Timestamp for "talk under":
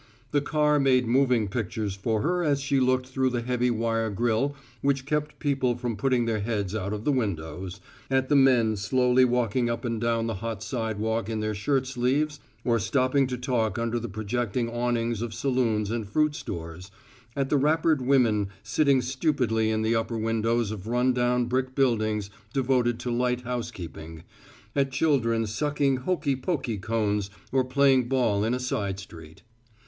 13.37-13.99